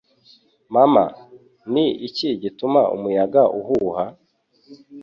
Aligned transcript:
Mama, 0.73 1.03
ni 1.73 1.85
iki 2.07 2.27
gituma 2.41 2.81
umuyaga 2.95 3.41
uhuha? 3.59 4.05